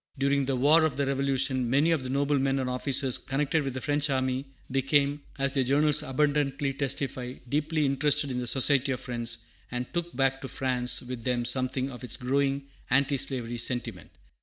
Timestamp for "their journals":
5.53-6.01